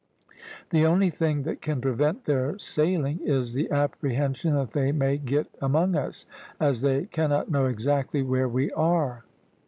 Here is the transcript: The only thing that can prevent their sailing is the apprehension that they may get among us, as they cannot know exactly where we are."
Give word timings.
The 0.71 0.83
only 0.83 1.11
thing 1.11 1.43
that 1.43 1.61
can 1.61 1.79
prevent 1.79 2.25
their 2.25 2.57
sailing 2.57 3.19
is 3.19 3.53
the 3.53 3.69
apprehension 3.69 4.55
that 4.55 4.71
they 4.71 4.91
may 4.91 5.19
get 5.19 5.45
among 5.61 5.95
us, 5.95 6.25
as 6.59 6.81
they 6.81 7.05
cannot 7.05 7.51
know 7.51 7.67
exactly 7.67 8.23
where 8.23 8.49
we 8.49 8.71
are." 8.71 9.25